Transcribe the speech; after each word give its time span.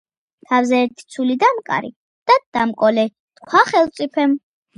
თავზე 0.51 0.77
ერთი 0.85 1.03
ცული 1.15 1.35
დამკარი 1.43 1.91
და 2.31 2.39
დამკოდეო 2.59 3.05
თქვა 3.43 3.63
ხელმწიფემ 3.71 4.37